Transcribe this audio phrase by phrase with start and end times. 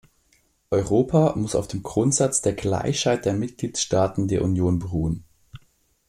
[0.71, 5.25] Europa muss auf dem Grundsatz der Gleichheit der Mitgliedstaaten der Union beruhen.